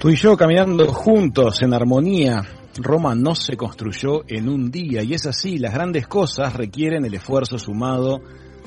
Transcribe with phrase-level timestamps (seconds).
[0.00, 2.42] Tú y yo caminando juntos en armonía.
[2.76, 7.14] Roma no se construyó en un día y es así, las grandes cosas requieren el
[7.14, 8.20] esfuerzo sumado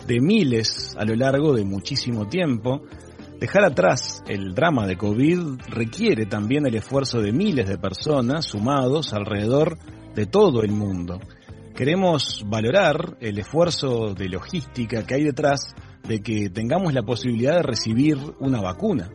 [0.05, 2.81] de miles a lo largo de muchísimo tiempo.
[3.39, 5.39] Dejar atrás el drama de COVID
[5.69, 11.19] requiere también el esfuerzo de miles de personas sumados alrededor de todo el mundo.
[11.75, 15.73] Queremos valorar el esfuerzo de logística que hay detrás
[16.07, 19.09] de que tengamos la posibilidad de recibir una vacuna.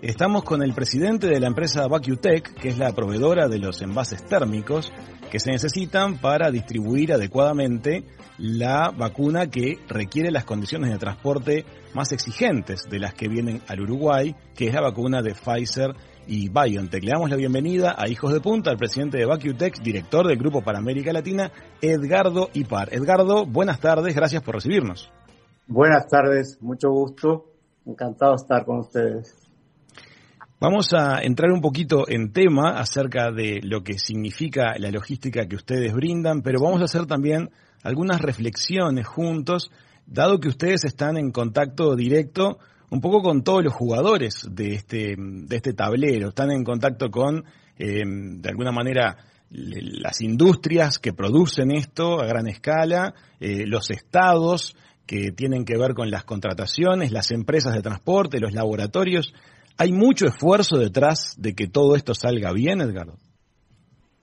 [0.00, 4.24] Estamos con el presidente de la empresa VacuTech, que es la proveedora de los envases
[4.24, 4.92] térmicos
[5.30, 8.04] que se necesitan para distribuir adecuadamente
[8.38, 13.80] la vacuna que requiere las condiciones de transporte más exigentes de las que vienen al
[13.80, 15.94] Uruguay, que es la vacuna de Pfizer
[16.28, 17.02] y BioNTech.
[17.02, 20.62] Le damos la bienvenida a Hijos de Punta, al presidente de VacuTech, director del Grupo
[20.62, 22.92] para América Latina, Edgardo Ipar.
[22.92, 25.10] Edgardo, buenas tardes, gracias por recibirnos.
[25.66, 27.46] Buenas tardes, mucho gusto,
[27.86, 29.34] encantado de estar con ustedes.
[30.60, 35.56] Vamos a entrar un poquito en tema acerca de lo que significa la logística que
[35.56, 37.50] ustedes brindan, pero vamos a hacer también
[37.82, 39.70] algunas reflexiones juntos,
[40.06, 42.58] dado que ustedes están en contacto directo
[42.90, 47.44] un poco con todos los jugadores de este, de este tablero, están en contacto con,
[47.78, 49.16] eh, de alguna manera,
[49.50, 55.94] las industrias que producen esto a gran escala, eh, los estados que tienen que ver
[55.94, 59.32] con las contrataciones, las empresas de transporte, los laboratorios.
[59.78, 63.14] ¿Hay mucho esfuerzo detrás de que todo esto salga bien, Edgardo?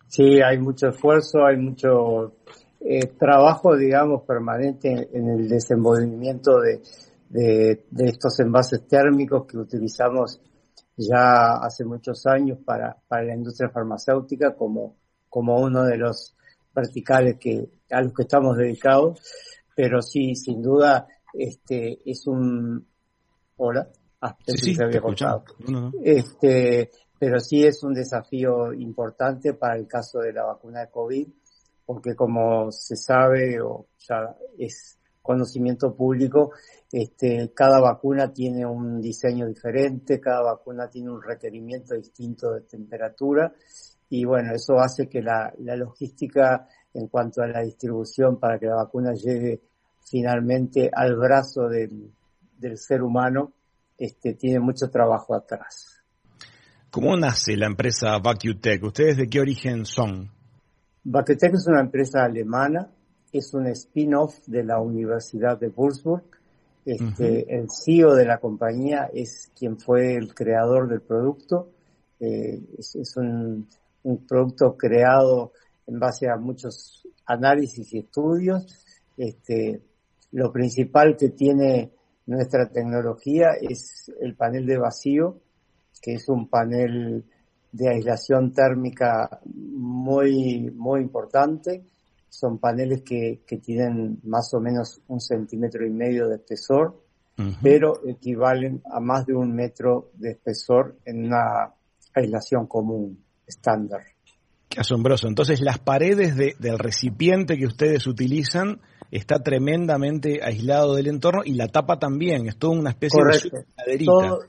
[0.07, 2.33] Sí, hay mucho esfuerzo, hay mucho
[2.81, 6.81] eh, trabajo, digamos, permanente en el desenvolvimiento de,
[7.33, 10.41] estos envases térmicos que utilizamos
[10.97, 14.95] ya hace muchos años para, la industria farmacéutica como,
[15.29, 16.35] como uno de los
[16.73, 19.19] verticales que, a los que estamos dedicados.
[19.75, 22.87] Pero sí, sin duda, este es un...
[23.57, 23.87] Hola.
[24.21, 25.43] Ah, sí, se había cortado.
[26.01, 26.89] Este,
[27.19, 31.27] pero sí es un desafío importante para el caso de la vacuna de COVID,
[31.85, 36.51] porque como se sabe o ya es conocimiento público,
[36.91, 43.51] este, cada vacuna tiene un diseño diferente, cada vacuna tiene un requerimiento distinto de temperatura
[44.09, 48.67] y bueno, eso hace que la, la logística en cuanto a la distribución para que
[48.67, 49.61] la vacuna llegue
[50.09, 52.11] finalmente al brazo del,
[52.57, 53.53] del ser humano
[53.97, 56.03] este, tiene mucho trabajo atrás.
[56.91, 58.83] ¿Cómo nace la empresa VacuTech?
[58.83, 60.31] ¿Ustedes de qué origen son?
[61.03, 62.89] VacuTech es una empresa alemana,
[63.37, 66.23] es un spin-off de la Universidad de Würzburg.
[66.85, 71.71] Este, El CEO de la compañía es quien fue el creador del producto.
[72.19, 73.67] Eh, es, un,
[74.03, 75.51] un, producto creado
[75.87, 78.85] en base a muchos análisis y estudios.
[79.17, 79.81] Este,
[80.31, 81.91] lo principal que tiene
[82.27, 85.39] nuestra tecnología es el panel de vacío,
[86.01, 87.25] que es un panel
[87.71, 91.83] de aislación térmica muy, muy importante.
[92.37, 97.01] Son paneles que, que tienen más o menos un centímetro y medio de espesor,
[97.61, 101.73] pero equivalen a más de un metro de espesor en una
[102.13, 104.01] aislación común, estándar.
[104.69, 105.27] Qué asombroso.
[105.27, 108.81] Entonces, las paredes del recipiente que ustedes utilizan
[109.11, 114.11] está tremendamente aislado del entorno y la tapa también, es toda una especie de maderita.
[114.11, 114.39] Todo,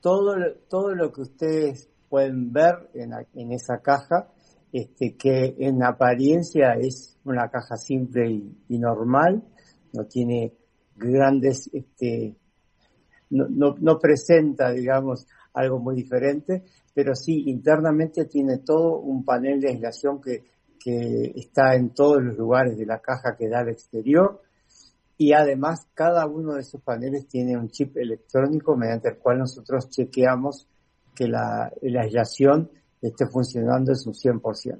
[0.00, 0.34] todo,
[0.68, 4.28] todo, lo que ustedes pueden ver en, en, esa caja,
[4.72, 9.42] este, que en apariencia es una caja simple y, normal,
[9.92, 10.54] no tiene
[10.96, 12.36] grandes, este,
[13.30, 19.60] no, no, no presenta, digamos, algo muy diferente, pero sí internamente tiene todo un panel
[19.60, 20.44] de aislación que
[20.82, 24.42] que está en todos los lugares de la caja que da al exterior.
[25.16, 29.88] Y además cada uno de esos paneles tiene un chip electrónico mediante el cual nosotros
[29.90, 30.68] chequeamos
[31.14, 32.70] que la, la aislación
[33.02, 34.78] esté funcionando en su 100%.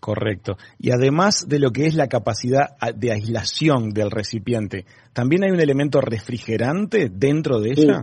[0.00, 0.58] Correcto.
[0.78, 4.84] Y además de lo que es la capacidad de aislación del recipiente,
[5.14, 8.02] ¿también hay un elemento refrigerante dentro de ella?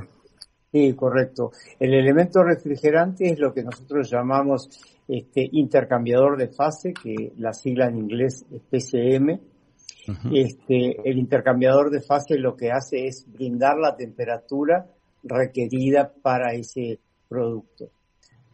[0.71, 1.51] Sí, correcto.
[1.80, 4.69] El elemento refrigerante es lo que nosotros llamamos
[5.07, 9.39] este intercambiador de fase, que la sigla en inglés es PCM.
[10.33, 14.88] Este, el intercambiador de fase lo que hace es brindar la temperatura
[15.24, 17.00] requerida para ese
[17.30, 17.92] producto.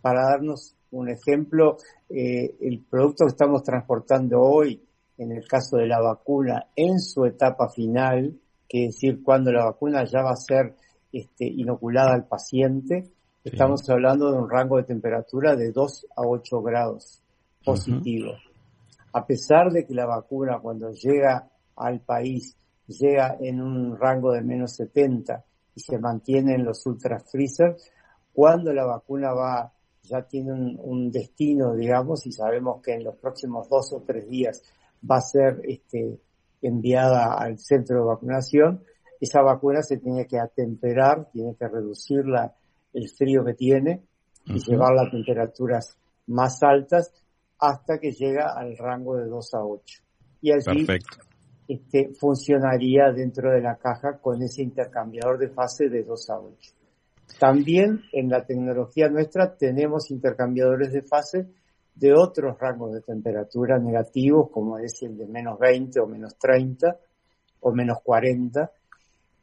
[0.08, 1.78] Para darnos un ejemplo,
[2.10, 4.82] eh, el producto que estamos transportando hoy,
[5.18, 8.40] en el caso de la vacuna, en su etapa final,
[8.70, 10.76] que es decir, cuando la vacuna ya va a ser
[11.12, 13.12] este, inoculada al paciente,
[13.52, 17.24] Estamos hablando de un rango de temperatura de 2 a 8 grados
[17.64, 18.34] positivo.
[19.14, 22.58] a pesar de que la vacuna cuando llega al país
[22.88, 25.46] llega en un rango de menos 70
[25.76, 27.90] y se mantiene en los ultra freezers,
[28.34, 29.72] cuando la vacuna va
[30.08, 34.62] ya tiene un, destino, digamos, y sabemos que en los próximos dos o tres días
[35.10, 36.20] va a ser este,
[36.62, 38.84] enviada al centro de vacunación,
[39.20, 42.54] esa vacuna se tiene que atemperar, tiene que reducir la,
[42.94, 44.04] el frío que tiene
[44.46, 47.12] y llevarla a temperaturas más altas
[47.60, 50.02] hasta que llega al rango de 2 a 8.
[50.42, 50.86] Y allí
[51.68, 56.77] Este, funcionaría dentro de la caja con ese intercambiador de fase de 2 a 8.
[57.40, 61.48] También en la tecnología nuestra tenemos intercambiadores de fase
[61.94, 66.98] de otros rangos de temperatura negativos, como es el de menos 20 o menos 30
[67.62, 68.72] o menos 40,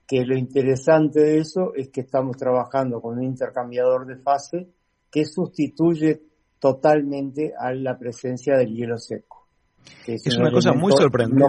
[0.07, 4.69] que lo interesante de eso es que estamos trabajando con un intercambiador de fase
[5.11, 6.23] que sustituye
[6.59, 9.34] totalmente a la presencia del hielo seco.
[10.07, 11.45] Es, una cosa muy sorprendente.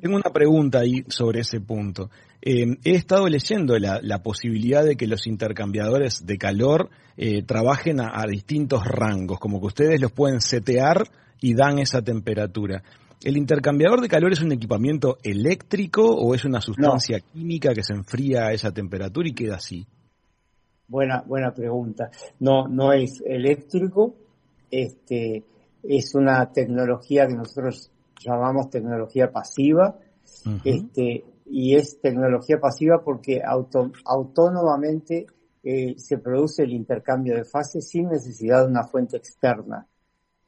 [0.00, 2.10] Tengo una pregunta ahí sobre ese punto.
[2.40, 8.24] Eh, he estado leyendo la, posibilidad de que los intercambiadores de calor eh, trabajen a,
[8.26, 11.04] distintos rangos, como que ustedes los pueden setear
[11.40, 12.82] y dan esa temperatura.
[13.22, 17.94] ¿El intercambiador de calor es un equipamiento eléctrico o es una sustancia química que se
[17.94, 19.86] enfría a esa temperatura y queda así?
[20.88, 22.10] Buena, buena pregunta.
[22.40, 24.16] No, no es eléctrico.
[24.70, 25.44] Este,
[25.82, 27.90] es una tecnología que nosotros
[28.24, 29.98] llamamos tecnología pasiva,
[30.64, 33.42] este, y es tecnología pasiva porque
[34.04, 35.26] autónomamente
[35.62, 39.86] eh, se produce el intercambio de fases sin necesidad de una fuente externa.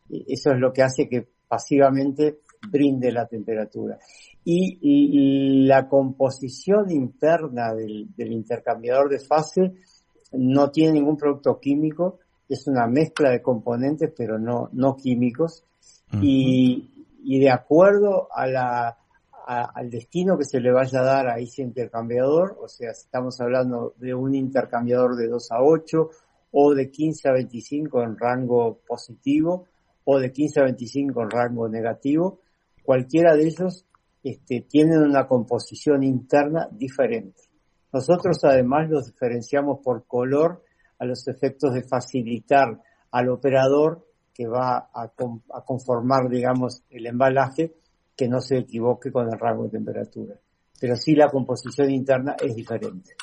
[0.08, 2.40] Eso es lo que hace que pasivamente
[2.70, 3.98] brinde la temperatura.
[4.44, 9.72] Y, la composición interna del, del intercambiador de fase
[10.32, 15.64] no tiene ningún producto químico, es una mezcla de componentes, pero no, no químicos,
[16.20, 18.96] y, y, de acuerdo a la,
[19.46, 23.94] al destino que se le vaya a dar a ese intercambiador, o sea, estamos hablando
[23.98, 26.10] de un intercambiador de 2 a 8
[26.52, 29.66] o de 15 a 25 en rango positivo
[30.04, 32.40] o de 15 a 25 en rango negativo,
[32.84, 33.84] cualquiera de ellos
[34.22, 37.42] este, tienen una composición interna diferente.
[37.92, 40.63] Nosotros además los diferenciamos por color
[40.98, 42.80] a los efectos de facilitar
[43.10, 45.12] al operador que va a,
[45.64, 47.74] conformar, digamos, el embalaje,
[48.16, 50.34] que no se equivoque con el rango de temperatura.
[50.80, 53.14] Pero sí la composición interna es diferente.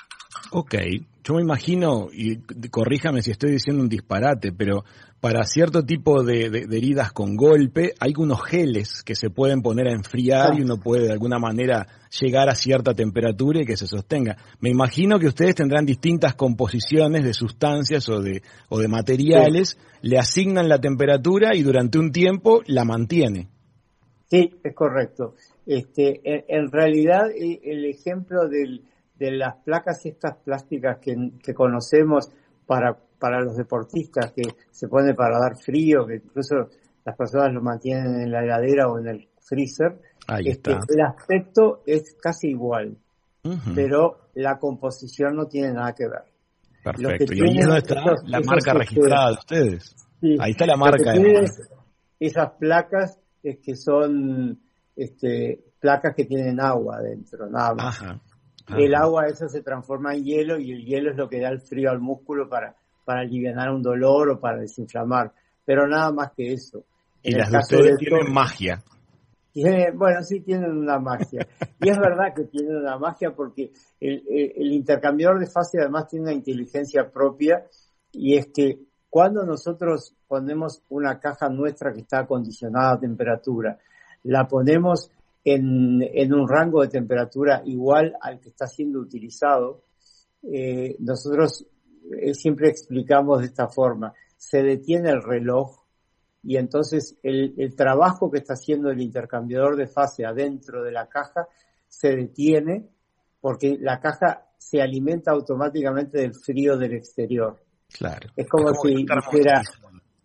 [0.50, 0.76] Ok,
[1.24, 2.38] yo me imagino, y
[2.70, 4.84] corríjame si estoy diciendo un disparate, pero
[5.20, 9.94] para cierto tipo de, heridas con golpe hay unos geles que se pueden poner a
[9.94, 11.88] enfriar y uno puede de alguna manera
[12.20, 14.36] llegar a cierta temperatura y que se sostenga.
[14.60, 20.18] Me imagino que ustedes tendrán distintas composiciones de sustancias o de, o de materiales, le
[20.18, 23.48] asignan la temperatura y durante un tiempo la mantiene.
[24.28, 25.36] Sí, es correcto.
[25.68, 28.82] Este, en realidad e, el ejemplo del
[29.22, 32.32] de las placas estas plásticas que, conocemos
[32.66, 34.42] para, para los deportistas, que
[34.72, 36.70] se pone para dar frío, que incluso
[37.06, 40.00] las personas lo mantienen en la heladera o en el freezer,
[40.44, 42.98] este, el aspecto es casi igual,
[43.76, 46.24] pero la composición no tiene nada que ver.
[46.84, 47.32] Perfecto.
[47.36, 49.96] ¿Y ahí está la marca registrada de ustedes?
[50.40, 51.12] ahí está la marca.
[51.12, 51.48] De
[52.20, 54.60] esas placas es que son
[54.96, 58.02] este, placas que tienen agua dentro, nada más.
[58.02, 58.20] Ajá
[58.78, 61.62] el agua esa se transforma en hielo y el hielo es lo que da el
[61.62, 62.76] frío al músculo para,
[63.06, 65.32] para aliviar un dolor o para desinflamar,
[65.66, 66.84] pero nada más que eso.
[67.24, 68.84] Y las de tienen magia.
[69.94, 71.48] bueno, sí tienen una magia.
[71.80, 76.26] y es verdad que tienen una magia porque el, el, intercambiador de fase además tiene
[76.26, 77.66] una inteligencia propia
[78.12, 83.78] y es que cuando nosotros ponemos una caja nuestra que está acondicionada a temperatura,
[84.24, 85.12] la ponemos
[85.44, 89.84] en, un rango de temperatura igual al que está siendo utilizado,
[90.44, 91.66] eh, nosotros
[92.20, 95.82] eh, siempre explicamos de esta forma, se detiene el reloj
[96.44, 101.08] y entonces el, el, trabajo que está haciendo el intercambiador de fase adentro de la
[101.08, 101.48] caja
[101.88, 102.90] se detiene
[103.40, 107.60] porque la caja se alimenta automáticamente del frío del exterior.
[107.92, 108.30] Claro.
[108.36, 109.62] Es como, si dijera,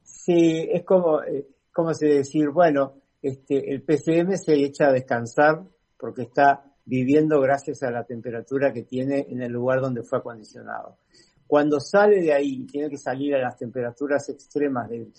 [0.03, 2.95] sí, es como, eh, como si decir, bueno,
[3.27, 5.65] este, el PCM se echa a descansar
[5.99, 10.99] porque está viviendo gracias a la temperatura que tiene en el lugar donde fue acondicionado.
[11.45, 15.11] Cuando sale de ahí y tiene que salir a las temperaturas extremas de,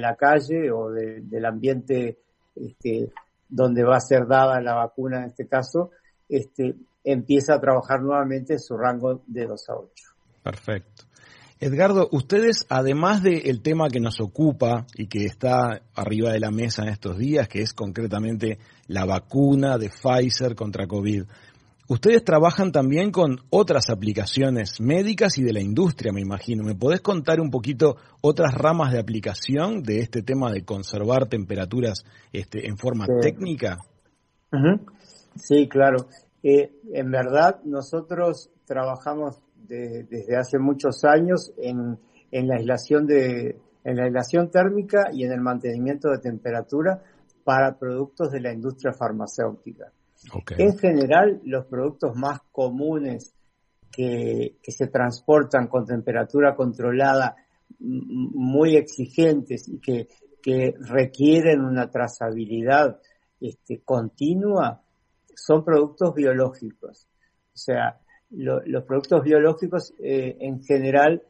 [0.00, 2.20] la calle o del ambiente
[2.54, 3.12] este,
[3.48, 5.90] donde va a ser dada la vacuna en este caso,
[6.28, 10.04] este, empieza a trabajar nuevamente en su rango de 2 a 8.
[10.44, 11.05] Perfecto.
[11.58, 16.82] Edgardo, ustedes, además del tema que nos ocupa y que está arriba de la mesa
[16.82, 18.58] en estos días, que es concretamente
[18.88, 21.22] la vacuna de Pfizer contra COVID,
[21.88, 26.62] ustedes trabajan también con otras aplicaciones médicas y de la industria, me imagino.
[26.62, 32.04] ¿Me podés contar un poquito otras ramas de aplicación de este tema de conservar temperaturas
[32.34, 33.78] este, en forma técnica?
[35.36, 36.08] Sí, claro.
[36.42, 41.98] Eh, en verdad, nosotros trabajamos desde hace muchos años en,
[42.30, 47.02] en, la aislación de, en la aislación térmica y en el mantenimiento de temperatura
[47.44, 49.92] para productos de la industria farmacéutica.
[50.58, 53.34] En general, los productos más comunes
[53.92, 57.36] que, que, se transportan con temperatura controlada
[57.78, 60.08] muy exigentes y que,
[60.42, 62.98] que requieren una trazabilidad
[63.40, 64.82] este, continua
[65.34, 67.06] son productos biológicos.
[67.54, 71.22] O sea, los productos biológicos eh, en general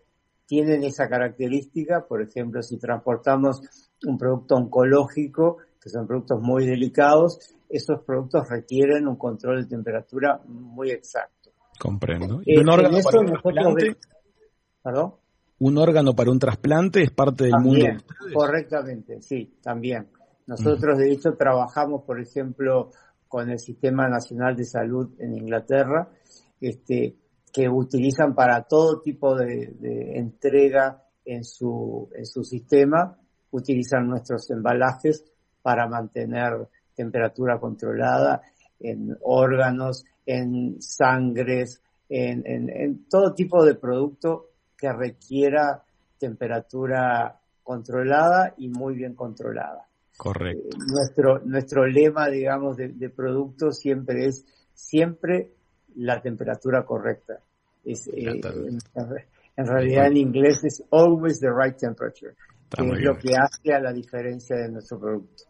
[0.46, 3.60] tienen esa característica, por ejemplo, si transportamos
[4.06, 7.38] un producto oncológico, que son productos muy delicados,
[7.68, 11.50] esos productos requieren un control de temperatura muy exacto.
[11.78, 12.40] Comprendo.
[12.44, 13.96] ¿Y un órgano para un trasplante?
[14.82, 15.14] ¿Perdón?
[15.58, 17.86] ¿Un órgano para un trasplante es parte del mundo?
[18.32, 20.06] Correctamente, sí, también.
[20.46, 22.90] Nosotros, de hecho, trabajamos, por ejemplo,
[23.26, 26.08] con el Sistema Nacional de Salud en Inglaterra,
[26.60, 27.16] este,
[27.52, 29.74] que utilizan para todo tipo de,
[30.18, 33.18] entrega en su, en su sistema,
[33.50, 35.24] utilizan nuestros embalajes
[35.62, 38.42] para mantener temperatura controlada
[38.78, 45.82] en órganos, en sangres, en, en, todo tipo de producto que requiera
[46.18, 49.88] temperatura controlada y muy bien controlada.
[50.16, 50.68] Correcto.
[50.68, 54.44] Eh, nuestro, nuestro lema, digamos, de, de producto siempre es
[54.74, 55.55] siempre
[55.96, 57.40] la temperatura correcta.
[57.84, 58.40] Es, eh,
[59.56, 62.34] en, realidad en inglés es always the right temperature,
[62.70, 65.44] que es lo que hace a la diferencia de nuestro producto.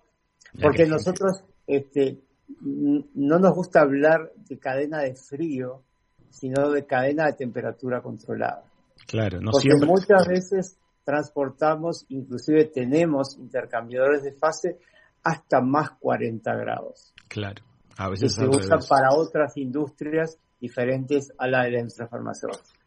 [0.60, 2.18] Porque nosotros este,
[2.60, 5.82] no nos gusta hablar de cadena de frío,
[6.30, 8.64] sino de cadena de temperatura controlada.
[9.06, 14.78] Claro, no Porque muchas veces transportamos, inclusive tenemos intercambiadores de fase
[15.22, 17.14] hasta más 40 grados.
[17.28, 17.62] Claro.
[17.98, 22.80] A veces se usan para otras industrias diferentes a la de la industria farmacéutica.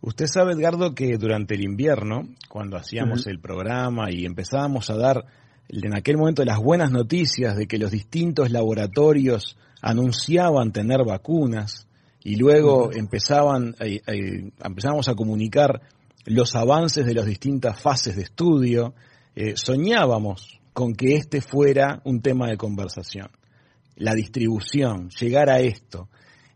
[0.00, 5.24] Usted sabe, Edgardo, que durante el invierno, cuando hacíamos el programa y empezábamos a dar
[5.68, 11.88] en aquel momento las buenas noticias de que los distintos laboratorios anunciaban tener vacunas
[12.22, 15.80] y luego empezaban, eh, eh, empezábamos a comunicar
[16.24, 18.94] los avances de las distintas fases de estudio,
[19.34, 23.28] eh, soñábamos con que este fuera un tema de conversación
[23.96, 26.08] la distribución, llegar a esto.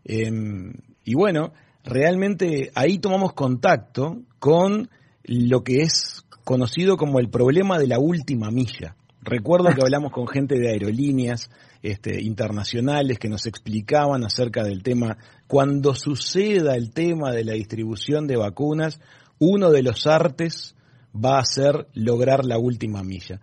[0.03, 4.89] Em, y bueno, realmente ahí tomamos contacto con
[5.23, 8.95] lo que es conocido como el problema de la última milla.
[9.23, 11.51] Recuerdo que hablamos con gente de aerolíneas
[11.83, 15.17] este, internacionales que nos explicaban acerca del tema,
[15.47, 18.99] cuando suceda el tema de la distribución de vacunas,
[19.37, 20.75] uno de los artes
[21.13, 23.41] va a ser lograr la última milla.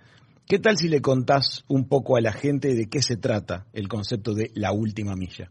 [0.49, 3.87] ¿Qué tal si le contás un poco a la gente de qué se trata el
[3.87, 5.51] concepto de la última milla?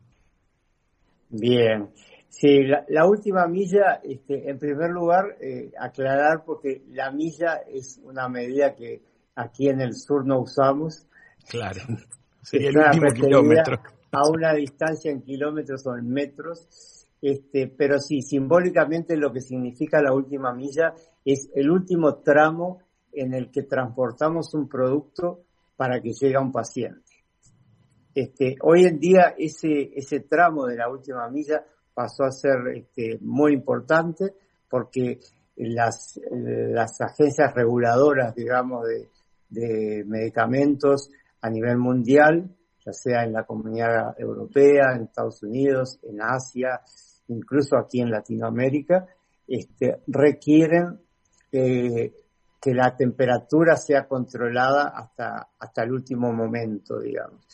[1.29, 1.91] Bien,
[2.29, 8.27] sí, la, última milla, este, en primer lugar, eh, aclarar porque la milla es una
[8.27, 9.03] medida que
[9.35, 11.05] aquí en el sur no usamos.
[11.47, 11.81] Claro,
[12.41, 13.79] sería el último kilómetro.
[14.11, 17.05] A una distancia en kilómetros o en metros.
[17.21, 22.79] Este, pero sí, simbólicamente lo que significa la última milla es el último tramo
[23.21, 25.43] en el que transportamos un producto
[25.75, 27.11] para que llegue a un paciente.
[28.13, 33.19] Este, hoy en día ese, ese tramo de la última milla pasó a ser este,
[33.21, 34.33] muy importante
[34.69, 35.19] porque
[35.55, 39.09] las, las agencias reguladoras, digamos, de,
[39.49, 41.09] de medicamentos
[41.41, 42.49] a nivel mundial,
[42.85, 46.81] ya sea en la comunidad europea, en Estados Unidos, en Asia,
[47.27, 49.05] incluso aquí en Latinoamérica,
[49.47, 50.99] este, requieren
[51.51, 52.13] eh,
[52.59, 57.45] que la temperatura sea controlada hasta, hasta el último momento, digamos.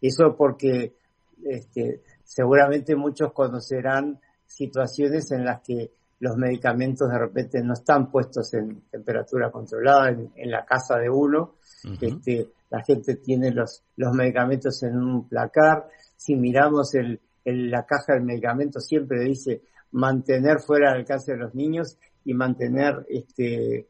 [0.00, 0.94] Eso porque
[1.44, 5.90] este, seguramente muchos conocerán situaciones en las que
[6.20, 11.56] los medicamentos de repente no están puestos en temperatura controlada en, la casa de uno.
[12.00, 15.88] este, la gente tiene los, los medicamentos en un placar.
[16.16, 21.54] Si miramos el, la caja del medicamento siempre dice mantener fuera del alcance de los
[21.54, 23.88] niños y mantener este,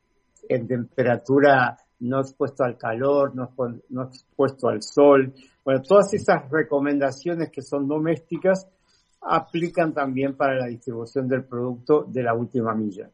[0.49, 3.55] en temperatura no expuesto al calor, no,
[3.91, 5.33] no expuesto al sol.
[5.65, 8.67] Bueno, todas esas recomendaciones que son domésticas
[9.21, 13.09] aplican también para la distribución del producto de la última milla.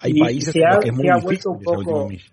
[0.00, 2.32] Hay países en los que es muy difícil la última milla.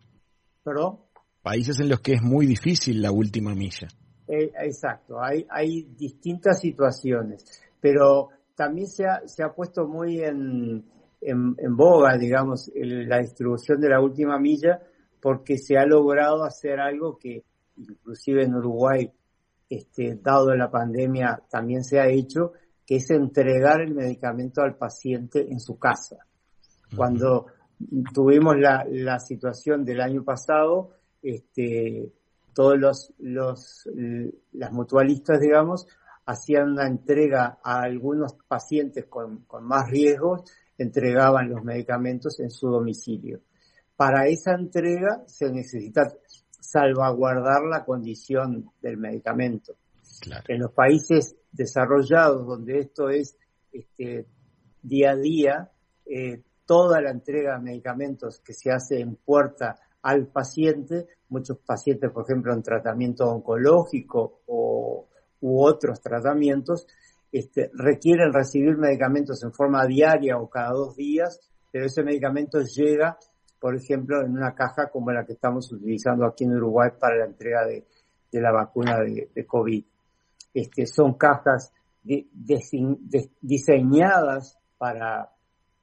[0.63, 0.99] ¿Perdón?
[1.41, 3.87] Países en los que es muy difícil la última milla.
[4.27, 10.83] Eh, exacto, hay, hay distintas situaciones, pero también se ha, se ha puesto muy en,
[11.25, 14.81] en, boga, digamos, la distribución de la última milla,
[15.19, 17.43] porque se ha logrado hacer algo que
[17.77, 19.11] inclusive en Uruguay,
[19.69, 22.53] este, dado la pandemia, también se ha hecho,
[22.85, 26.17] que es entregar el medicamento al paciente en su casa.
[26.95, 27.47] Cuando
[28.13, 30.91] tuvimos la, la situación del año pasado,
[31.21, 32.13] este,
[32.53, 33.89] todos los, los,
[34.53, 35.87] las mutualistas, digamos,
[36.25, 40.43] hacían una entrega a algunos pacientes con, con más riesgos,
[40.77, 43.41] entregaban los medicamentos en su domicilio.
[43.95, 46.13] Para esa entrega se necesita
[46.59, 49.75] salvaguardar la condición del medicamento.
[50.47, 53.37] En los países desarrollados, donde esto es
[53.71, 54.25] este,
[54.81, 55.71] día a día,
[56.05, 62.11] eh, toda la entrega de medicamentos que se hace en puerta al paciente, muchos pacientes,
[62.11, 65.07] por ejemplo, en tratamiento oncológico o,
[65.41, 66.87] u otros tratamientos,
[67.35, 71.37] este, requieren recibir medicamentos en forma diaria o cada dos días,
[71.69, 73.17] pero ese medicamento llega,
[73.59, 77.25] por ejemplo, en una caja como la que estamos utilizando aquí en Uruguay para la
[77.25, 77.85] entrega de,
[78.31, 79.83] la vacuna de, COVID.
[80.53, 81.73] Este, son cajas
[83.41, 85.29] diseñadas para,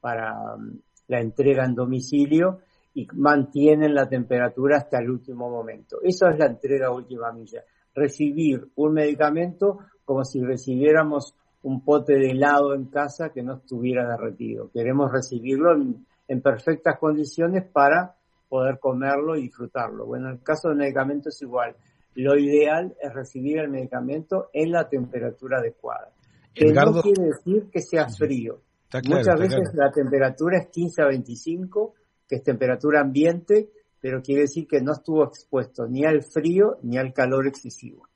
[0.01, 2.61] para um, la entrega en domicilio
[2.95, 5.99] y mantienen la temperatura hasta el último momento.
[6.01, 7.63] Eso es la entrega última milla.
[7.93, 14.07] Recibir un medicamento como si recibiéramos un pote de helado en casa que no estuviera
[14.07, 14.69] derretido.
[14.71, 18.15] Queremos recibirlo en, perfectas condiciones para
[18.49, 20.05] poder comerlo y disfrutarlo.
[20.05, 21.75] Bueno, en el caso del medicamento es igual.
[22.15, 26.11] Lo ideal es recibir el medicamento en la temperatura adecuada.
[26.53, 28.61] Que no quiere decir que sea frío.
[29.07, 31.93] Muchas veces la temperatura es 15 a 25
[32.27, 36.97] que es temperatura ambiente, pero quiere decir que no estuvo expuesto ni al frío ni
[36.97, 38.07] al calor excesivo.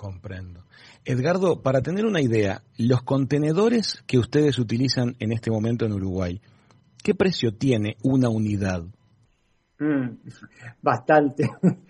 [0.00, 0.64] Comprendo.
[1.04, 6.40] Edgardo, para tener una idea, los contenedores que ustedes utilizan en este momento en Uruguay,
[7.04, 8.82] ¿qué precio tiene una unidad?
[9.78, 10.16] Mm,
[10.80, 11.50] bastante.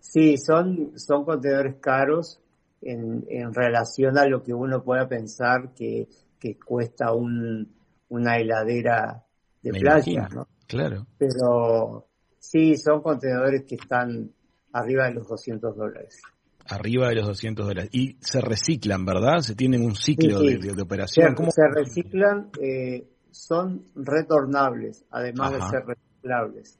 [0.00, 2.42] sí, son, son contenedores caros
[2.82, 7.72] en, en, relación a lo que uno pueda pensar que, que cuesta un,
[8.10, 9.24] una heladera
[9.62, 10.46] de playa, ¿no?
[10.66, 11.06] Claro.
[11.16, 12.06] Pero
[12.38, 14.30] sí, son contenedores que están
[14.74, 16.20] arriba de los 200 dólares.
[16.68, 17.90] Arriba de los 200 dólares.
[17.92, 19.38] Y se reciclan, ¿verdad?
[19.38, 21.36] Se tienen un ciclo De, operación.
[21.36, 26.78] Se, se reciclan, eh, son retornables, además de ser reciclables,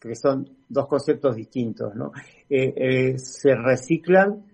[0.00, 2.12] que son dos conceptos distintos, ¿no?
[2.50, 4.44] Eh, eh, se reciclan,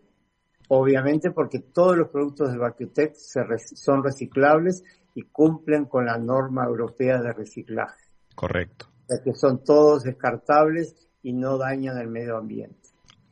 [0.69, 7.21] obviamente, porque todos los productos de Vacuutec son reciclables y cumplen con la norma europea
[7.21, 8.05] de reciclaje.
[8.35, 8.87] Correcto.
[9.25, 12.88] que son todos descartables y no dañan el medio ambiente.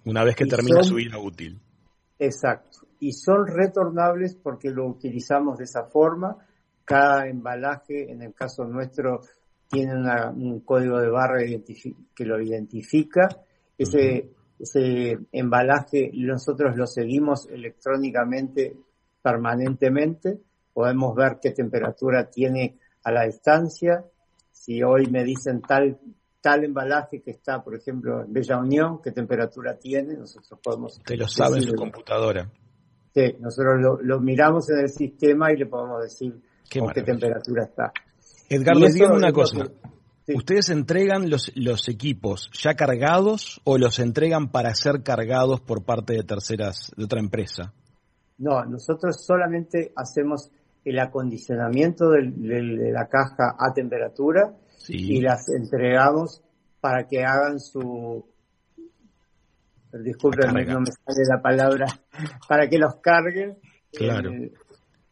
[0.06, 1.60] Una vez que termina su vida útil.
[2.18, 2.86] Exacto.
[3.00, 6.36] Y son retornables porque lo utilizamos de esa forma.
[6.84, 9.20] Cada embalaje, en el caso nuestro,
[9.68, 11.40] tiene un código de barra
[12.14, 13.28] que lo identifica.
[13.76, 18.74] Ese, ese embalaje nosotros lo seguimos electrónicamente
[19.20, 20.38] permanentemente.
[20.72, 24.04] Podemos ver qué temperatura tiene a la distancia,
[24.50, 25.98] si hoy me dicen tal
[26.46, 31.02] tal embalaje que está, por ejemplo, en Bella Unión, qué temperatura tiene, nosotros podemos...
[31.04, 32.48] Te lo sabe en su computadora.
[33.12, 37.92] Sí, nosotros lo, miramos en el sistema y le podemos decir qué, qué temperatura está.
[38.48, 39.64] Edgar, les digo una cosa.
[40.32, 46.12] ¿Ustedes entregan los, los equipos ya cargados o los entregan para ser cargados por parte
[46.12, 47.72] de terceras, de otra empresa?
[48.38, 50.52] No, nosotros solamente hacemos
[50.84, 54.54] el acondicionamiento de la caja a temperatura
[54.88, 56.42] y las entregamos
[56.80, 58.24] para que hagan su
[59.92, 61.86] disculpen no me sale la palabra
[62.48, 63.58] para que los carguen
[63.92, 64.30] claro.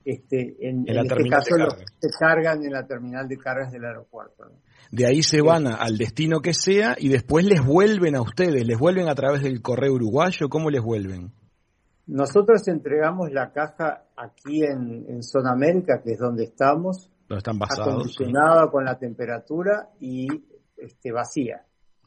[0.05, 4.45] este, en, este caso los, se cargan en la terminal de cargas del aeropuerto
[4.91, 8.79] de ahí se van al destino que sea y después les vuelven a ustedes les
[8.79, 11.33] vuelven a través del correo uruguayo cómo les vuelven
[12.07, 17.11] nosotros entregamos la caja aquí en, en Zona América, que es donde estamos.
[17.29, 17.95] Están basados.
[17.95, 20.27] Acondicionada con la temperatura y
[20.77, 21.65] este, vacía.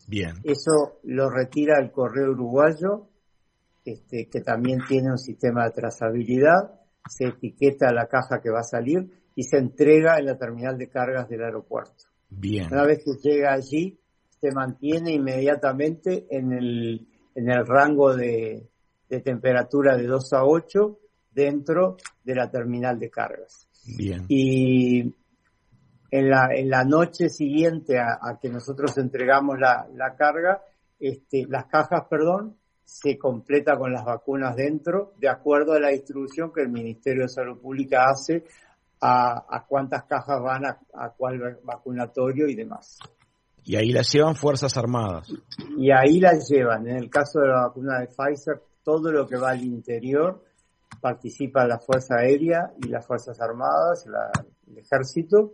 [0.08, 0.36] Bien.
[0.44, 3.08] Eso lo retira el correo uruguayo,
[3.84, 6.80] este, que también tiene un sistema de trazabilidad.
[7.10, 10.90] Se etiqueta la caja que va a salir y se entrega en la terminal de
[10.90, 12.06] cargas del aeropuerto.
[12.30, 12.68] Bien.
[12.72, 14.00] Una vez que llega allí,
[14.42, 18.70] se mantiene inmediatamente en el, en el rango de,
[19.10, 21.00] de temperatura de 2 a 8
[21.32, 23.67] dentro de la terminal de cargas.
[23.96, 24.26] Bien.
[24.28, 25.14] Y
[26.12, 30.62] en la, en la noche siguiente a, que nosotros entregamos la, la carga,
[31.00, 36.54] este, las cajas, perdón, se completa con las vacunas dentro, de acuerdo a la distribución
[36.54, 38.46] que el Ministerio de Salud Pública hace
[39.02, 42.98] a, a cuántas cajas van a, a cuál vacunatorio y demás.
[43.64, 45.28] Y ahí las llevan Fuerzas Armadas.
[45.78, 46.88] Y ahí las llevan.
[46.88, 50.42] En el caso de la vacuna de Pfizer, todo lo que va al interior
[51.02, 54.06] participa la Fuerza Aérea y las Fuerzas Armadas,
[54.68, 55.54] el Ejército,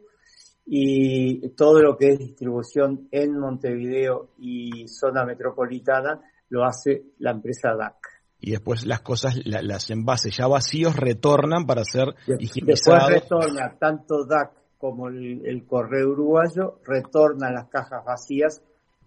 [0.65, 7.76] y todo lo que es distribución en Montevideo y zona metropolitana lo hace la empresa
[7.76, 7.96] DAC.
[8.39, 13.10] Y después las cosas, las envases ya vacíos retornan para ser higienizados.
[13.10, 18.62] Después retorna tanto DAC como el, correo uruguayo, retorna las cajas vacías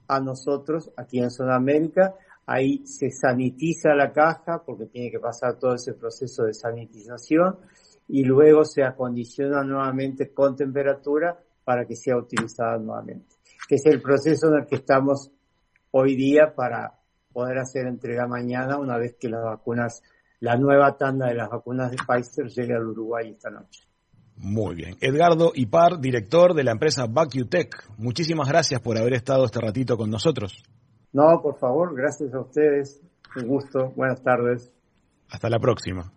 [0.09, 2.15] a nosotros aquí en Sudamérica.
[2.47, 7.59] Ahí se sanitiza la caja porque tiene que pasar todo ese proceso de sanitización
[8.09, 13.35] y luego se acondiciona nuevamente con temperatura para que sea utilizada nuevamente.
[13.69, 15.33] Que es el proceso en el que estamos
[15.91, 17.01] hoy día para
[17.33, 20.03] poder hacer entrega mañana una vez que las vacunas,
[20.41, 23.83] la nueva tanda de las vacunas de Pfizer llegue al Uruguay esta noche.
[24.37, 24.97] Muy bien.
[25.01, 27.99] Edgardo Ipar, director de la empresa VacuTech.
[27.99, 30.63] Muchísimas gracias por haber estado este ratito con nosotros.
[31.17, 33.01] No, por favor, gracias a ustedes.
[33.37, 33.91] Un gusto.
[33.97, 34.71] Buenas tardes.
[35.31, 36.13] Hasta la próxima.